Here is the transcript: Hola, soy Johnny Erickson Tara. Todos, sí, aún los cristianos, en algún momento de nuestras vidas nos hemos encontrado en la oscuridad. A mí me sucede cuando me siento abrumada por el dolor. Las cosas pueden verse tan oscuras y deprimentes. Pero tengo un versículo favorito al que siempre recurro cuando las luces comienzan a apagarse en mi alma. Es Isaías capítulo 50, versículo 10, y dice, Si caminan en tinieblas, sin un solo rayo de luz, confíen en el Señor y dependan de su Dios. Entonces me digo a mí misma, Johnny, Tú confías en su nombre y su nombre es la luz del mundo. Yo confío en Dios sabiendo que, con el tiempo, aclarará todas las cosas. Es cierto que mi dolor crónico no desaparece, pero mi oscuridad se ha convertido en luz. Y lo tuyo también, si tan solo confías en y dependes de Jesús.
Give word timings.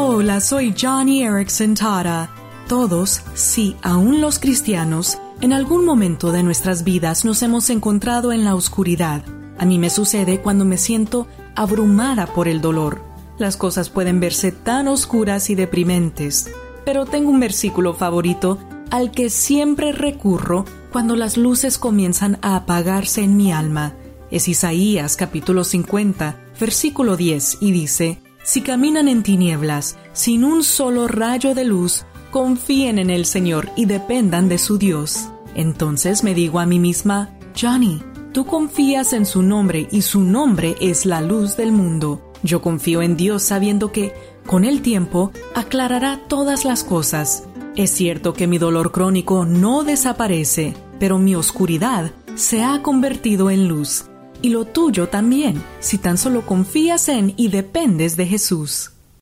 Hola, 0.00 0.40
soy 0.40 0.72
Johnny 0.80 1.24
Erickson 1.24 1.74
Tara. 1.74 2.30
Todos, 2.68 3.20
sí, 3.34 3.74
aún 3.82 4.20
los 4.20 4.38
cristianos, 4.38 5.18
en 5.40 5.52
algún 5.52 5.84
momento 5.84 6.30
de 6.30 6.44
nuestras 6.44 6.84
vidas 6.84 7.24
nos 7.24 7.42
hemos 7.42 7.68
encontrado 7.68 8.30
en 8.30 8.44
la 8.44 8.54
oscuridad. 8.54 9.24
A 9.58 9.66
mí 9.66 9.76
me 9.76 9.90
sucede 9.90 10.40
cuando 10.40 10.64
me 10.64 10.76
siento 10.76 11.26
abrumada 11.56 12.26
por 12.26 12.46
el 12.46 12.60
dolor. 12.60 13.02
Las 13.38 13.56
cosas 13.56 13.90
pueden 13.90 14.20
verse 14.20 14.52
tan 14.52 14.86
oscuras 14.86 15.50
y 15.50 15.56
deprimentes. 15.56 16.48
Pero 16.84 17.04
tengo 17.04 17.30
un 17.30 17.40
versículo 17.40 17.92
favorito 17.92 18.56
al 18.92 19.10
que 19.10 19.30
siempre 19.30 19.90
recurro 19.90 20.64
cuando 20.92 21.16
las 21.16 21.36
luces 21.36 21.76
comienzan 21.76 22.38
a 22.40 22.54
apagarse 22.54 23.24
en 23.24 23.36
mi 23.36 23.50
alma. 23.50 23.94
Es 24.30 24.46
Isaías 24.46 25.16
capítulo 25.16 25.64
50, 25.64 26.36
versículo 26.60 27.16
10, 27.16 27.58
y 27.60 27.72
dice, 27.72 28.20
Si 28.42 28.62
caminan 28.62 29.08
en 29.08 29.22
tinieblas, 29.22 29.98
sin 30.12 30.44
un 30.44 30.64
solo 30.64 31.08
rayo 31.08 31.54
de 31.54 31.64
luz, 31.64 32.04
confíen 32.30 32.98
en 32.98 33.10
el 33.10 33.26
Señor 33.26 33.70
y 33.76 33.86
dependan 33.86 34.48
de 34.48 34.58
su 34.58 34.78
Dios. 34.78 35.28
Entonces 35.54 36.24
me 36.24 36.34
digo 36.34 36.60
a 36.60 36.66
mí 36.66 36.78
misma, 36.78 37.30
Johnny, 37.60 38.00
Tú 38.32 38.44
confías 38.44 39.14
en 39.14 39.24
su 39.24 39.42
nombre 39.42 39.88
y 39.90 40.02
su 40.02 40.20
nombre 40.20 40.76
es 40.80 41.06
la 41.06 41.20
luz 41.20 41.56
del 41.56 41.72
mundo. 41.72 42.32
Yo 42.42 42.60
confío 42.60 43.02
en 43.02 43.16
Dios 43.16 43.42
sabiendo 43.42 43.90
que, 43.90 44.14
con 44.46 44.64
el 44.64 44.82
tiempo, 44.82 45.32
aclarará 45.54 46.20
todas 46.28 46.64
las 46.64 46.84
cosas. 46.84 47.44
Es 47.74 47.90
cierto 47.90 48.34
que 48.34 48.46
mi 48.46 48.58
dolor 48.58 48.92
crónico 48.92 49.44
no 49.44 49.82
desaparece, 49.82 50.74
pero 51.00 51.18
mi 51.18 51.34
oscuridad 51.34 52.12
se 52.34 52.62
ha 52.62 52.82
convertido 52.82 53.50
en 53.50 53.66
luz. 53.66 54.04
Y 54.42 54.50
lo 54.50 54.64
tuyo 54.64 55.08
también, 55.08 55.62
si 55.80 55.98
tan 55.98 56.18
solo 56.18 56.46
confías 56.46 57.08
en 57.08 57.34
y 57.36 57.48
dependes 57.48 58.16
de 58.16 58.26
Jesús. 58.26 58.92